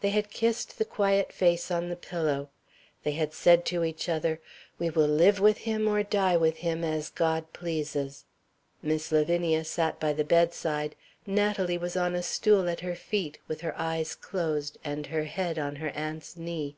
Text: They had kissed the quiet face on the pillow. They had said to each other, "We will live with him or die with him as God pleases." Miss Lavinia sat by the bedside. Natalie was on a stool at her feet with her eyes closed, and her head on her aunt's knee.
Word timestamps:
They 0.00 0.10
had 0.10 0.32
kissed 0.32 0.76
the 0.76 0.84
quiet 0.84 1.32
face 1.32 1.70
on 1.70 1.88
the 1.88 1.94
pillow. 1.94 2.50
They 3.04 3.12
had 3.12 3.32
said 3.32 3.64
to 3.66 3.84
each 3.84 4.08
other, 4.08 4.40
"We 4.76 4.90
will 4.90 5.06
live 5.06 5.38
with 5.38 5.58
him 5.58 5.86
or 5.86 6.02
die 6.02 6.36
with 6.36 6.56
him 6.56 6.82
as 6.82 7.10
God 7.10 7.52
pleases." 7.52 8.24
Miss 8.82 9.12
Lavinia 9.12 9.62
sat 9.62 10.00
by 10.00 10.12
the 10.12 10.24
bedside. 10.24 10.96
Natalie 11.28 11.78
was 11.78 11.96
on 11.96 12.16
a 12.16 12.24
stool 12.24 12.68
at 12.68 12.80
her 12.80 12.96
feet 12.96 13.38
with 13.46 13.60
her 13.60 13.78
eyes 13.78 14.16
closed, 14.16 14.78
and 14.82 15.06
her 15.06 15.26
head 15.26 15.60
on 15.60 15.76
her 15.76 15.90
aunt's 15.90 16.36
knee. 16.36 16.74